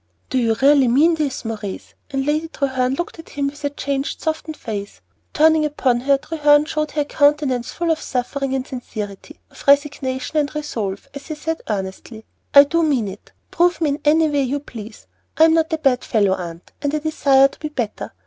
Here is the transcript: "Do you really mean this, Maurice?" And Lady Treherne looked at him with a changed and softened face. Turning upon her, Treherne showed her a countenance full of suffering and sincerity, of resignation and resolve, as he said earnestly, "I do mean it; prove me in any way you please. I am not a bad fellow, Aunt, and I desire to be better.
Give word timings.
"Do 0.31 0.39
you 0.39 0.55
really 0.63 0.87
mean 0.87 1.13
this, 1.13 1.45
Maurice?" 1.45 1.93
And 2.09 2.25
Lady 2.25 2.47
Treherne 2.47 2.95
looked 2.95 3.19
at 3.19 3.29
him 3.37 3.49
with 3.49 3.63
a 3.63 3.69
changed 3.69 4.15
and 4.17 4.23
softened 4.23 4.57
face. 4.57 4.99
Turning 5.31 5.63
upon 5.63 5.99
her, 5.99 6.17
Treherne 6.17 6.65
showed 6.65 6.89
her 6.93 7.01
a 7.03 7.05
countenance 7.05 7.69
full 7.71 7.91
of 7.91 8.01
suffering 8.01 8.55
and 8.55 8.65
sincerity, 8.65 9.39
of 9.51 9.63
resignation 9.67 10.37
and 10.39 10.55
resolve, 10.55 11.07
as 11.13 11.27
he 11.27 11.35
said 11.35 11.61
earnestly, 11.69 12.25
"I 12.51 12.63
do 12.63 12.81
mean 12.81 13.07
it; 13.07 13.31
prove 13.51 13.79
me 13.79 13.89
in 13.91 13.99
any 14.03 14.27
way 14.27 14.41
you 14.41 14.59
please. 14.59 15.05
I 15.37 15.43
am 15.43 15.53
not 15.53 15.71
a 15.71 15.77
bad 15.77 16.03
fellow, 16.03 16.33
Aunt, 16.33 16.71
and 16.81 16.95
I 16.95 16.97
desire 16.97 17.49
to 17.49 17.59
be 17.59 17.69
better. 17.69 18.11